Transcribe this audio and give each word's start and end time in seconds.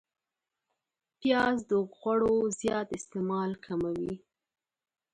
پیاز 1.19 1.57
د 1.71 1.71
غوړو 1.95 2.35
زیات 2.59 2.87
استعمال 2.99 3.51
کموي 3.65 4.13